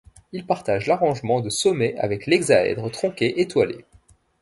[0.31, 3.85] Il partage l'arrangement de sommet avec l'hexaèdre tronqué étoilé.